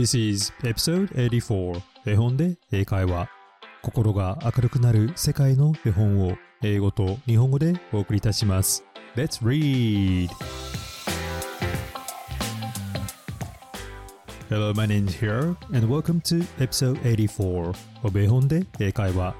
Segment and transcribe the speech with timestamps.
[0.00, 3.28] This is episode 84絵本で英会話。
[3.82, 8.82] 心が明るくなる世界の絵本を英語と日本語でお送りいたします。
[9.14, 10.30] Let's read!
[14.48, 19.34] Hello, my name is Hiro and welcome to episode 84 of 絵本で英会話。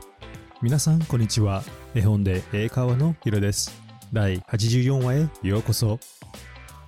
[0.61, 1.63] 皆さんこんにちは。
[1.95, 3.75] 絵本で英会話のヒロです。
[4.13, 5.99] 第84話へようこそ。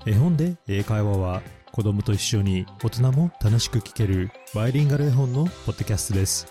[0.04, 1.40] 絵本で英会話は
[1.72, 6.46] 子供と一緒に大人も楽しく聞けるバイリンガル絵本のポッドキャストです。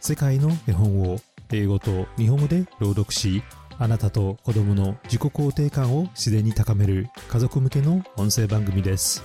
[0.00, 1.18] 世界の絵本を
[1.50, 3.42] 英語と日本語で朗読し
[3.78, 9.24] あなたと子供の自己肯定感を自然に高める家族向けの音声番組です。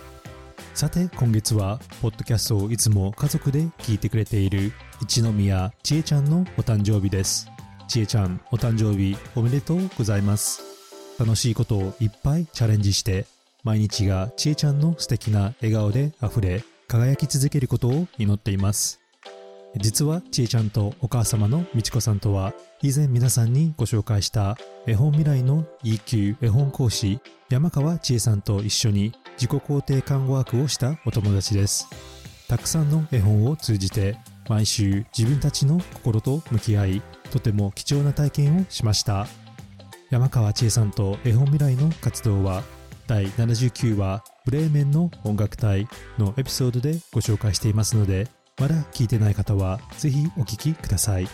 [0.74, 7.52] さて今月はポッドキャストをいつも家族で聞いてくれている一宮千恵ちゃんのお誕生日です。
[7.90, 10.64] 千恵ちゃんお誕生日おめでとうございます。
[11.20, 13.26] 楽しいことをいっぱいチャレンジして
[13.64, 19.00] 毎日が千恵ちゃんの素敵な笑顔で溢れ輝き続けることを祈っています。
[19.78, 31.88] 実は千恵ちゃんとお母様の美智子さんとは以前皆さんにご紹介した絵本未来の EQ 絵本講師山川千恵さんと一緒に自己肯定感ワークをしたお友達です。
[32.48, 34.18] たくさんの絵本を通じて
[34.50, 39.28] 毎週自分たちの心と向き合いとても貴重な体験をしました。
[40.10, 42.64] 山川千恵さんと絵本未来の活動は
[43.12, 45.86] 第79話ブレーメンの音楽隊
[46.18, 51.28] のエピソードでご紹介していますのでまだ聞いてない方はぜひお聞きください。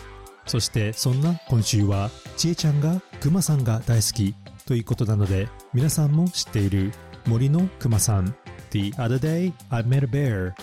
[0.44, 4.34] そしてそんな今週はちえちゃんがくまさんが大好き
[4.66, 6.90] ということなので皆さんも知っている
[7.28, 8.34] 森のくまさん
[8.70, 10.54] The Other Day I Met a Bear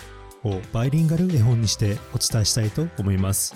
[0.44, 3.54] をバイリンガル絵本にしてお伝えしたいと思います。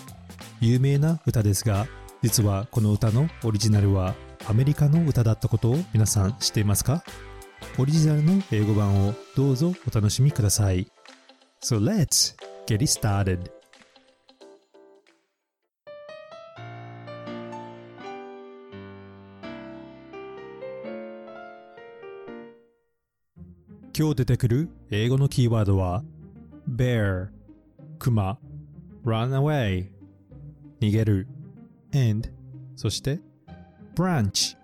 [0.63, 1.87] 有名な歌ですが
[2.23, 4.15] 実はこの歌のオリジナルは
[4.49, 7.05] アメリカの歌だったことを皆さん知っていますか？
[7.79, 10.87] オリジナルの英語版をどうぞお楽しみください。
[11.63, 12.35] So let's
[12.67, 13.51] get it started!
[24.01, 26.03] 今日出てくる英語のキーワードは
[26.75, 27.29] bear
[27.99, 28.39] クマ
[29.05, 29.89] run away
[30.81, 31.29] 逃げる
[31.95, 32.31] and
[32.77, 33.21] そして
[33.95, 34.57] branch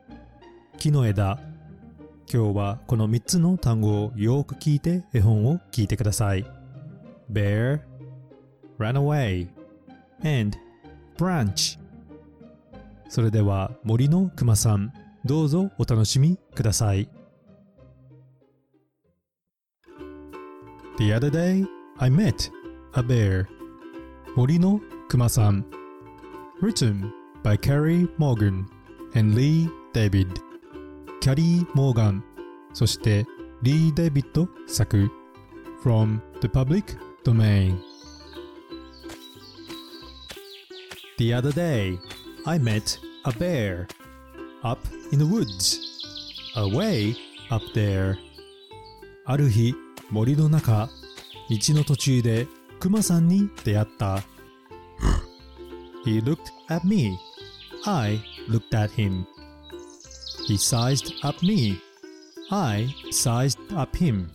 [0.79, 1.39] 木の枝
[2.29, 6.45] 今日はこの3つの単語をよく聞いて絵本を聞いてください。
[7.33, 7.81] bear,
[8.79, 9.49] run away,
[10.23, 10.59] and
[11.17, 11.79] branch
[13.09, 14.93] それでは森のくまさん、
[15.25, 17.09] どうぞお楽しみください。
[20.99, 21.65] The other day,
[21.99, 22.51] I met
[22.95, 23.47] a bear
[24.35, 25.65] 森のくまさん
[26.61, 27.11] Written
[27.45, 28.65] by Carrie Morgan
[29.15, 30.46] and Lee David
[31.21, 32.25] キャリー・モーガン、
[32.73, 33.27] そして
[33.63, 35.11] リー・デビッド作
[35.83, 37.79] From the Public Domain
[41.19, 41.99] The other day,
[42.45, 43.89] I met a bear
[44.63, 44.79] up
[45.13, 45.81] in the woods,
[46.57, 47.15] away
[47.51, 48.17] up there.
[49.25, 49.75] ある日、
[50.11, 50.89] 森の中、
[51.49, 52.47] 道の途中で
[52.79, 54.23] クマさんに出会った。
[56.05, 56.39] He looked
[56.69, 57.19] at me.
[57.85, 59.25] I looked at him.
[60.47, 61.81] He sized up me.
[62.53, 64.29] I sized up him.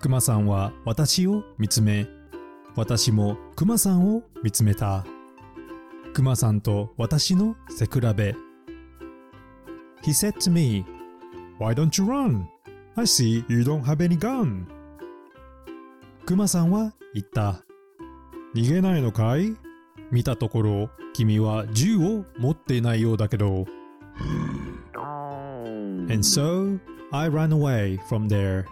[0.00, 2.08] クマさんは私を見つめ、
[2.74, 5.06] 私もクマさんを見つめた。
[6.12, 8.34] クマさんと私の背比べ。
[10.02, 10.84] He said to me,
[11.60, 12.46] Why don't you run?
[12.96, 14.66] I see you don't have any gun.
[16.26, 17.62] クマさんは言った。
[18.56, 19.56] 逃げないのかい
[20.10, 23.66] 見たところ、君は銃を持っていないようだけど。
[26.08, 26.78] And so
[27.12, 28.66] I ran away from there.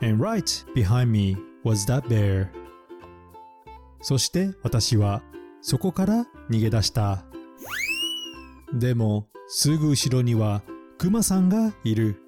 [0.00, 2.48] And right behind me was that bear.
[4.00, 5.22] そして私は
[5.60, 7.24] そこから逃げ出した。
[8.72, 10.62] でもすぐ後ろには
[10.98, 12.22] クマさんがいる。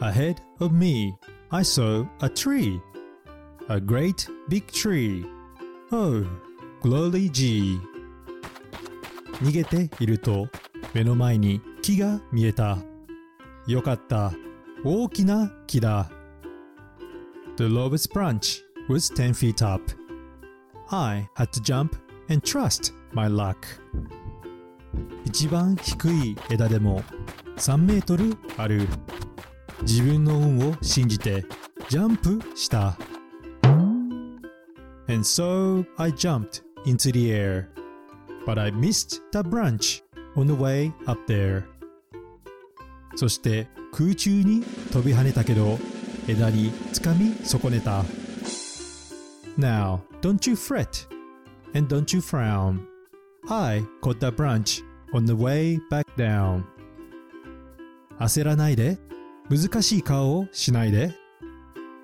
[0.00, 1.14] Ahead of me,
[1.50, 2.80] I saw a tree.
[3.68, 5.24] A great big tree.
[5.90, 6.24] Oh,
[6.82, 7.78] glory G.
[9.42, 10.48] 逃げていると
[10.94, 12.78] 目の前に木が見えた。
[13.66, 14.32] よかった。
[14.84, 16.10] 大きな木だ。
[17.56, 19.82] The lowest branch was 10 feet up.
[20.90, 21.96] I had to jump
[22.28, 23.56] and trust my luck.
[25.24, 27.02] 一番低い枝でも
[27.56, 28.86] 3メートルある。
[29.82, 31.44] 自分の運を信じて
[31.88, 32.98] ジャンプした。
[35.08, 37.68] And so I jumped into the air,
[38.46, 40.02] but I missed the branch
[40.36, 41.64] on the way up there.
[43.16, 44.62] そして空中に
[44.92, 45.78] 飛び跳ねたけど
[46.26, 48.04] 枝につかみ損ねた。
[49.58, 51.06] Now, don't you fret,
[51.74, 52.80] and don't you frown.
[53.48, 54.82] I caught that branch
[55.12, 56.64] on the way back down.
[58.18, 58.98] 焦らないで、
[59.50, 61.12] 難しい顔をしないで。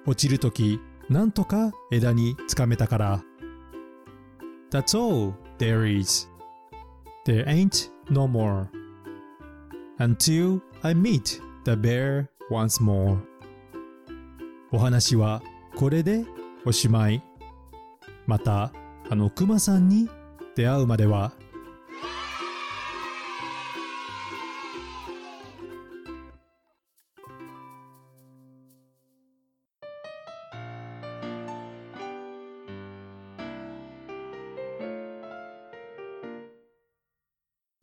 [0.06, 3.22] 落ちるとき、なんとか枝につかめたから。
[4.70, 6.28] That's all there is.
[7.24, 8.68] There ain't no more.
[9.98, 13.18] Until I meet the bear once more.
[14.70, 15.42] お話は
[15.76, 16.24] これで
[16.64, 17.22] おしまい。
[18.26, 18.72] また
[19.10, 20.08] あのクマさんに
[20.54, 21.32] 出会うまでは。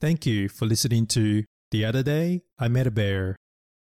[0.05, 3.37] Thank you for listening to The Other Day I Met a Bear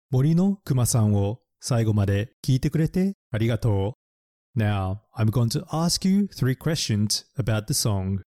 [0.10, 3.94] 森のクマさんを最後まで聞いてくれてありがと
[4.56, 4.60] う。
[4.60, 8.22] Now, I'm going to ask you three questions about the song.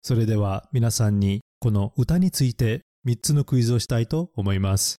[0.00, 4.96] それでは皆さんにこの歌について3つのクイズをしたいと思います。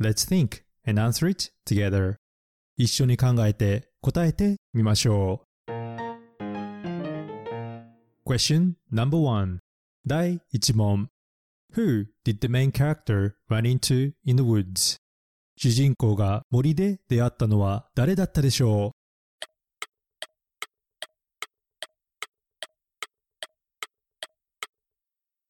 [0.00, 2.16] Let's think and answer it together.
[2.76, 5.72] 一緒に考えて答えてみましょう。
[8.28, 9.60] Question number one
[10.04, 11.08] 第1問
[11.74, 14.96] Who did the main character run into in the woods?
[15.56, 18.98] 主人公が森で出会ったのは誰だったでしょう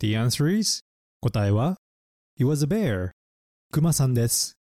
[0.01, 0.81] ?The answer is
[1.21, 1.77] 答えは
[2.37, 3.11] It was a bear
[3.71, 4.57] クマさんです。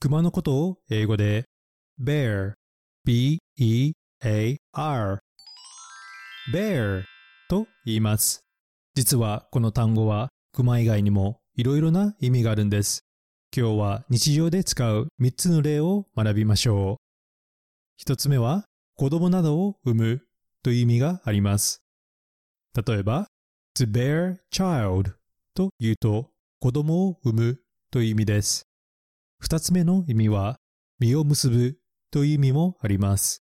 [0.00, 1.44] クマのことを英語で
[2.02, 2.54] bear
[3.04, 3.98] b-e-a-r
[6.52, 7.04] bear
[7.48, 8.40] と言います。
[8.94, 13.06] 実はこの単語はクマ以外にもいろいろな意味があるんです。
[13.56, 16.98] 今日は日常で使う3つの例を学びましょ
[17.98, 18.02] う。
[18.02, 20.22] 1つ目は子供などを産む
[20.62, 21.82] という意味があります。
[22.74, 23.28] 例えば、
[23.74, 25.12] to bear child
[25.54, 26.28] と言うと
[26.60, 27.60] 子供を産む
[27.90, 28.64] という意味です。
[29.42, 30.58] 2つ目の意味は
[30.98, 31.78] 実を結ぶ
[32.10, 33.42] という意味もあります。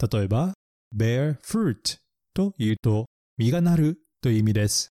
[0.00, 0.54] 例えば、
[0.96, 1.98] bear fruit
[2.32, 3.06] と言うと
[3.38, 4.90] 実がなるという意味です。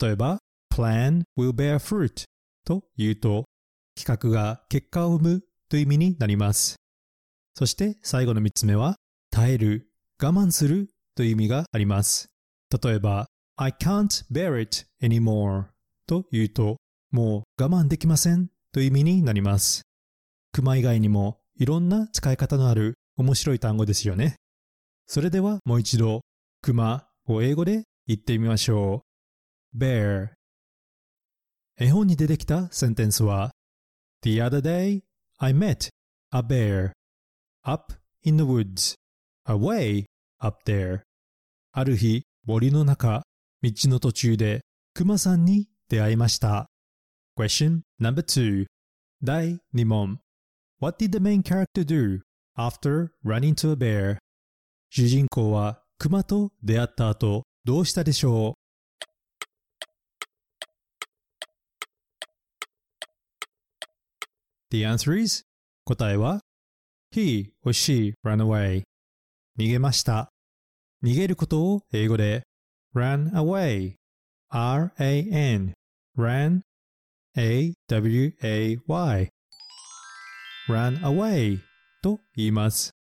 [0.00, 0.38] 例えば、
[0.80, 2.24] plan will bear fruit
[2.64, 3.44] と言うと、
[3.94, 6.76] 企画が結果を生むという意味になります。
[7.54, 8.96] そして最後の3つ目は、
[9.30, 9.90] 耐える、
[10.22, 12.30] 我慢するという意味があります。
[12.82, 15.66] 例えば、I can't bear it anymore
[16.06, 16.78] と言うと、
[17.10, 19.82] もう我慢できませんという意味になります。
[20.52, 24.36] 熊以外にもいろんな使い方のある面白い単語ですよね。
[25.06, 26.22] それではもう一度、
[26.62, 29.04] 熊を英語で言ってみましょ
[29.74, 29.78] う。
[29.78, 30.30] bear
[31.82, 33.52] 絵本に出てきたセンテンスは
[34.20, 35.00] The other day
[35.38, 35.88] I met
[36.30, 36.92] a bear
[37.62, 38.94] up in the woods
[39.48, 40.04] away
[40.38, 41.00] up there
[41.72, 43.22] ある日森の中
[43.62, 44.60] 道の途中で
[44.92, 46.66] クマさんに出会いました
[47.38, 48.66] Question number two
[49.24, 50.18] 第2問
[50.80, 52.20] What did the main character do
[52.58, 54.18] after running to a bear?
[54.90, 58.59] 主人公はクマと出会った後どうしたでしょう
[64.70, 65.42] The answer is
[65.84, 66.40] 答えは
[67.12, 68.84] He or she ran away
[69.58, 70.30] 逃げました
[71.02, 72.42] 逃げることを英語で
[72.94, 73.96] ran away
[74.48, 75.74] R-A-N
[76.16, 76.60] ran
[77.36, 79.28] A-W-A-Y
[80.68, 81.58] ran away
[82.02, 82.92] と言います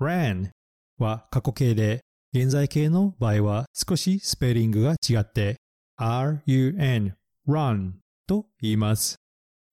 [0.00, 0.50] ran
[0.98, 2.02] は過去形で
[2.32, 5.56] 現在形の場合は少しスペリングが違って
[5.96, 7.14] R-U-N
[7.48, 7.92] run
[8.26, 9.16] と言います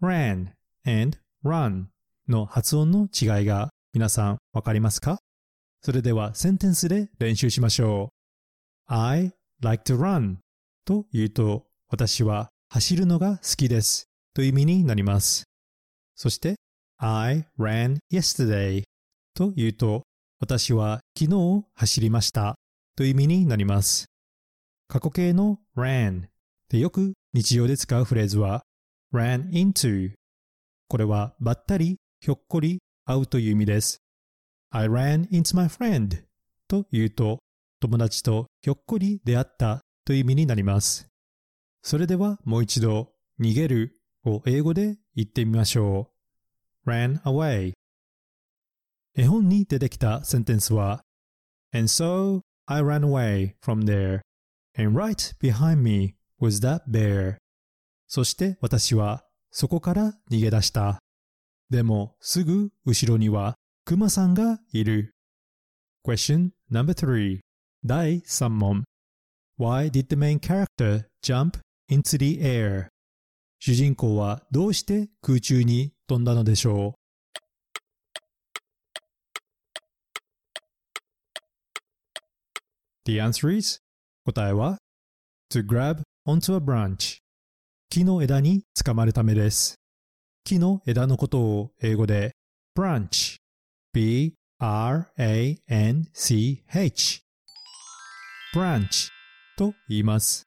[0.02, 0.48] ran
[0.86, 1.86] and run
[2.28, 5.20] の発音の違いが皆さんわかりますか？
[5.82, 8.12] それではセンテンスで練習しましょ
[8.90, 8.94] う。
[8.94, 10.38] I like to run
[10.86, 15.44] と言うと私は走るのが好きですという意味になります。
[16.16, 16.56] そして
[16.98, 18.84] I ran yesterday
[19.34, 20.04] と言うと
[20.40, 22.56] 私は昨日走りました
[22.96, 24.06] という意味になります。
[24.88, 26.24] 過去形の ran
[26.70, 28.64] でよく日常で使うフレーズは
[29.14, 30.12] ran into
[30.92, 34.02] これはばったり、ひょっこり会うという意味です。
[34.72, 36.22] I ran into my friend
[36.68, 37.40] と言うと、
[37.80, 41.08] 友達とひょっこり出会ったという意味になります。
[41.82, 46.10] それではもう一度、逃げるを英語で言ってみましょ
[46.86, 46.90] う。
[46.90, 47.72] ran away
[49.16, 51.04] 絵本に出てきたセンテンスは
[51.74, 54.20] And so I ran away from there
[54.78, 57.38] and right behind me was that bear
[58.10, 61.00] そして私はそこから逃げ出した。
[61.70, 63.56] でもすぐ後ろには
[63.86, 65.14] クマさんがいる。
[66.06, 67.40] Question number three
[67.86, 68.84] 第3問
[69.58, 72.88] Why did the main character jump into the air?
[73.60, 77.02] 主人公はどうして空中に飛んだのでしょう
[83.06, 83.80] The answer is
[84.26, 84.78] 答えは
[85.52, 87.20] to grab onto a branch
[87.94, 89.76] 木の枝につかまるためです。
[90.46, 92.32] 木の枝のことを英語で
[92.74, 93.36] branch
[93.92, 94.32] b-r-a-n-c-h
[98.56, 99.10] branch
[99.58, 100.44] と言います。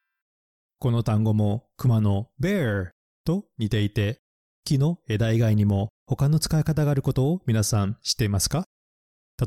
[0.78, 2.92] この単語も熊の bear
[3.26, 4.22] と似ていて
[4.64, 8.64] 木の枝以外にも他の使い方があることを皆さん知っていますか？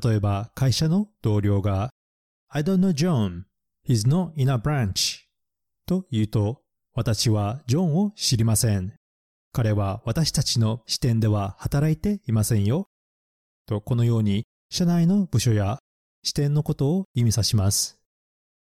[0.04, 1.90] 例えば会社の同僚が
[2.50, 3.46] I don't know John.
[3.90, 5.22] He's not in a branch.
[5.88, 6.62] と言うと、
[6.98, 8.92] 私はジョンを知りません。
[9.54, 12.88] 彼は私たちの視点では働いていませんよ。
[13.68, 15.78] と、このように、社内の部署や
[16.24, 18.00] 視点のことを意味さします。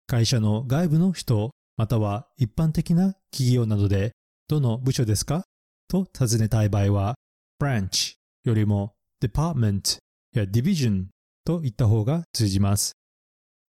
[0.08, 4.10] 会社の外部の人、または一般的な企業などで、
[4.48, 5.44] どの部署ですか？
[5.86, 7.14] と尋ねたい場合は、
[7.62, 9.98] branch よりも department
[10.34, 11.04] や division
[11.44, 12.94] と言った方が通じます。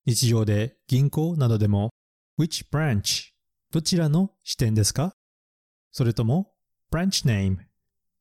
[0.07, 1.91] 日常で銀行などでも
[2.39, 3.32] which branch
[3.73, 5.15] どちらの支店ですか？
[5.93, 6.53] それとも
[6.93, 7.57] branch name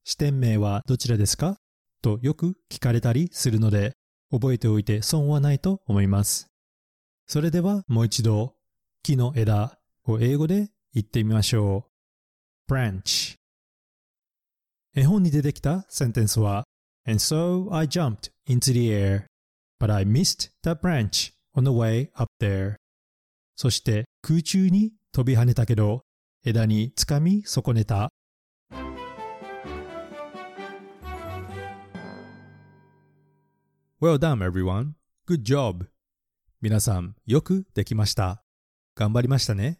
[0.05, 1.58] 支店名はどちらですか？
[2.01, 3.91] とよく聞かれたりするので
[4.31, 6.48] 覚えておいて損はないと思います。
[7.27, 8.53] それではもう一度
[9.03, 11.89] 木の枝を英語で言ってみましょ
[12.70, 12.74] う。
[12.74, 13.36] branch
[14.96, 16.63] 絵本に出てきたセンテンスは
[17.05, 19.25] And so I jumped into the air,
[19.81, 22.77] but I missed the branch on the way up there
[23.58, 26.03] そして空中に飛び跳ねたけど
[26.46, 28.10] 枝につかみ損ねた
[34.01, 34.94] Well done everyone.
[35.27, 35.86] Good job.
[36.60, 38.44] 皆さんよくできました。
[38.96, 39.80] 頑張りましたね。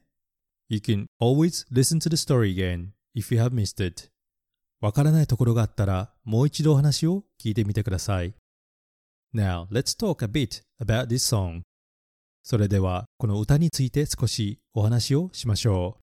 [0.70, 4.12] You can always listen to the story again if you have missed it.
[4.80, 8.36] わからないところがあったらもう一度お話を聞いてみてください。
[9.34, 11.62] Now, let's talk a bit about this song.
[12.44, 15.98] それでは、この歌について少しお話をしましょ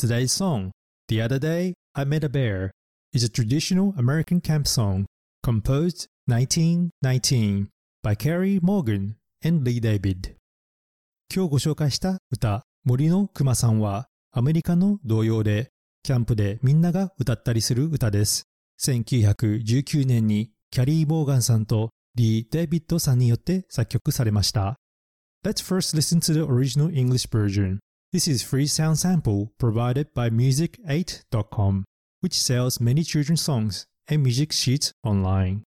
[0.00, 0.04] う。
[0.04, 0.70] Today's song,
[1.08, 2.70] The Other Day I Met a Bear,
[3.12, 5.04] is a traditional American camp song
[5.44, 7.68] composed 1919
[8.02, 10.36] by Carrie Morgan and Lee David.
[11.34, 15.70] 今日ご紹介した歌、森のくまさんはアメリカの童謡で
[16.02, 18.44] キャンプでみんなが歌ったりする歌です。
[18.80, 24.76] 1919年にキャリー・モーガンさんとリー・デイビッドさんによって作曲されました。
[25.44, 27.80] Let's first listen to the original English version.
[28.12, 31.82] This is free sound sample provided by music8.com,
[32.20, 35.62] which sells many children's songs and music sheets online.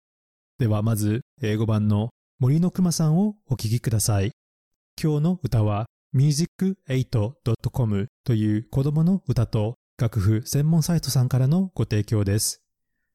[0.59, 4.33] ではまず英語版の森のくまさんをお聴きください。
[5.01, 12.61] 今日の歌は music8.com という子供の歌と楽譜専門サイトさんからのご提供です。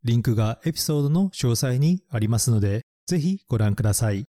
[0.04, 4.24] リンクがエピソードの詳細にありますので、ぜひご覧ください。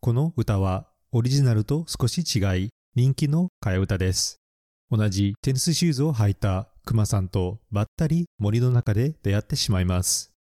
[0.00, 4.42] この歌はオリジナルと少し違い人気の替え歌です。
[4.90, 10.32] 同じテニスシューズを履いたクマさんとばったり森の中で出会ってしまいます。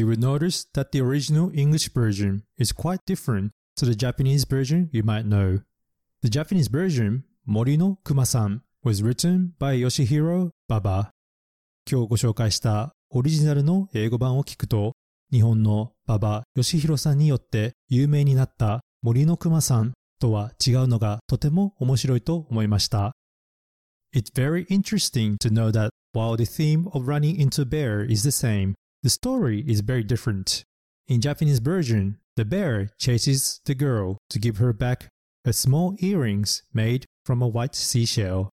[0.00, 4.88] You will notice that the original English version is quite different to the Japanese version
[4.92, 5.60] you might know.
[6.22, 11.10] The Japanese version, Morino Kuma-san, was written by Yoshihiro Baba.
[11.90, 14.94] 今日ご紹介したオリジナルの英語版を聞くと、
[15.30, 23.12] 日本の馬場義弘さんによって有名になった森の熊さんとは違うのがとても面白いと思いました。
[24.14, 28.74] It's very interesting to know that while the theme of running into bear is the same,
[29.03, 30.63] the story is very different.
[31.07, 35.07] In Japanese version, the bear chases the girl to give her back
[35.45, 38.49] a small earrings made from a white seashell.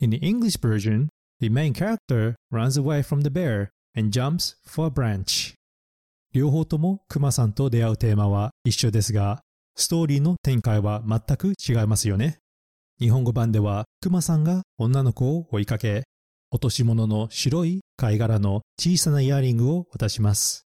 [0.00, 1.08] In the English version,
[1.40, 5.54] the main character runs away from the bear and jumps for a branch.
[6.32, 9.40] 両方ともクマさんと出会うテーマは一緒ですが、
[9.74, 12.38] ストーリーの展開は全く違いますよね。
[12.98, 16.04] 日本語版ではクマさんが女の子を追いかけ、
[16.51, 20.65] 落とし物の白い貝殻の小さなイヤリングを渡します。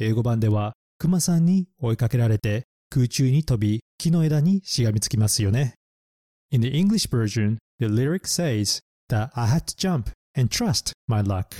[0.00, 5.74] 英語版ではクマさんに追いかけられて空中に飛び木の枝にしがみつきますよね。
[6.50, 11.54] In the English version, the lyric says that I had to jump and trust my luck.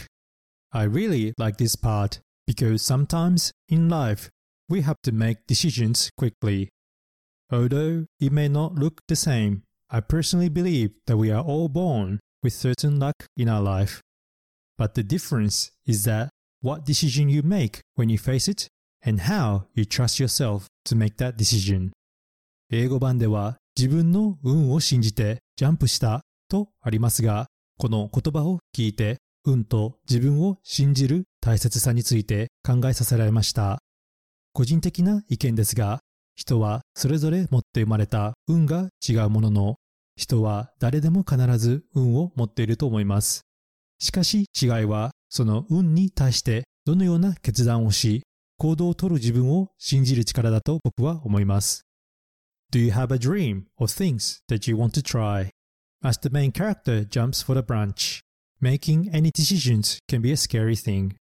[0.72, 4.30] I really like this part because sometimes in life
[4.68, 6.70] we have to make decisions quickly.
[7.52, 12.18] Although it may not look the same, I personally believe that we are all born
[12.44, 14.00] with certain luck in our life.
[14.78, 16.28] But the difference is that
[16.62, 18.68] what decision you make when you face it
[19.04, 21.90] and how you trust yourself to make that decision.
[22.70, 27.46] 英語版では自分の運を信じてジャンプしたとありますが、
[27.78, 33.78] この言葉を聞いて運と自分を信じる大切さについて考えさせられました。
[34.52, 36.00] 個人的な意見ですが、
[36.36, 39.76] 人はそれぞれ持って生まれた運が違うものの、
[40.16, 43.42] 人は誰でも必ず運を持っていると思います。
[43.98, 48.22] しかし違いは、その運に対してどのような決断をし、
[48.58, 51.82] 行動をとる自分を信じる力だと僕は思います。
[52.72, 55.50] Do you have a dream or things that you want to try?
[56.02, 58.24] As the main character jumps for the branch,
[58.64, 61.16] Making any decisions can be a scary thing.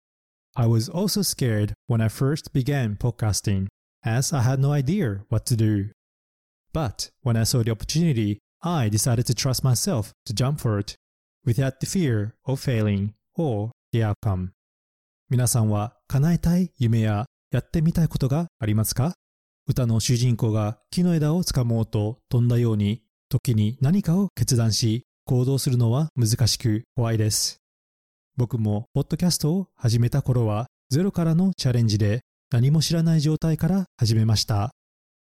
[0.55, 3.67] I was also scared when I first began podcasting,
[4.05, 5.91] as I had no idea what to do.
[6.73, 10.95] But when I saw the opportunity, I decided to trust myself to jump for it,
[11.45, 14.51] without the fear of failing or the outcome.
[15.29, 19.15] 皆さんは叶えたい夢ややってみたいことがありますか？
[19.67, 27.57] 歌の主人公が木の枝をつかもうと飛んだように、時に何かを決断し、行動するのは難しく怖いです。
[28.37, 32.21] 僕もポッドキャストを始めた頃はゼロからのチャレンジで
[32.53, 34.71] 何も知らない状態から始めました。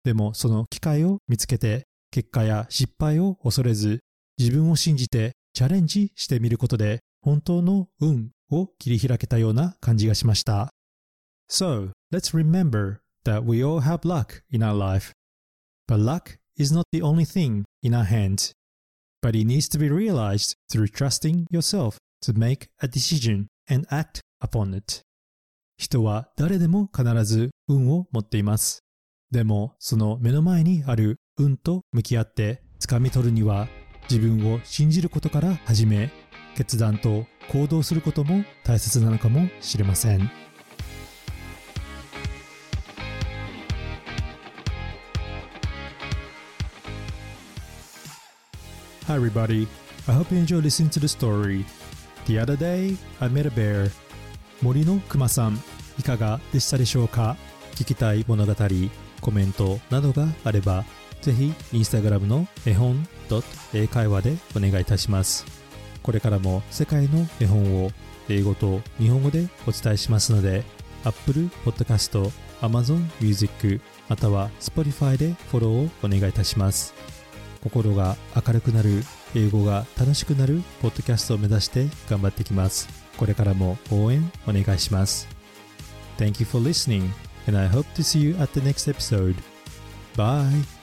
[0.06, 4.00] でもその機会を見つけて結果や失敗を恐れず
[4.38, 10.70] 自分を信じてチャレンジしてみることで本当の運を切り開けたような感じがしました。
[11.50, 15.14] So, let's remember that we all have luck in our life.
[15.88, 18.58] But luck is not the only thing in our hands.
[19.22, 24.22] but it needs to be realized through trusting yourself to make a decision and act
[24.42, 25.02] upon it.
[25.78, 28.84] 人は誰でも必ず運を持っています。
[29.30, 33.68] でも、その目の前にある運と向き合って掴み取るには、
[34.10, 36.12] 自分を信じることから始め、
[36.56, 40.32] 決断と行動することも大切なのかもしれません。
[49.08, 49.68] Hi, everybody.
[50.08, 51.64] I hope you enjoy listening to the story.
[52.26, 53.92] The other day, I met a bear.
[54.64, 55.60] 森のくまさん、
[56.00, 57.38] いかがでしたでしょうか
[57.76, 58.54] 聞きたい物語、
[59.22, 60.84] コメントなどがあれば、
[61.22, 63.08] ぜひ、インスタグラムの絵本
[63.74, 65.46] 英会話でお願いいたします。
[66.02, 67.92] これからも世界の絵本を
[68.30, 70.64] 英語と日本語でお伝えしますので、
[71.04, 76.94] Apple Podcast、Amazon Music、または Spotify でフォローをお願いいたします。
[77.62, 79.04] 心が明るくなる
[79.36, 85.28] 英語が楽しくなるポッドキャストを目指して頑張っていきますこれからも応援お願いします
[86.18, 87.10] Thank you for listening
[87.48, 89.36] and I hope to see you at the next episode
[90.16, 90.77] Bye